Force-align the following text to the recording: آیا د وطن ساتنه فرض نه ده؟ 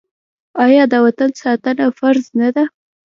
آیا 0.65 0.83
د 0.93 0.95
وطن 1.05 1.29
ساتنه 1.41 1.85
فرض 1.99 2.25
نه 2.39 2.49
ده؟ 2.55 2.63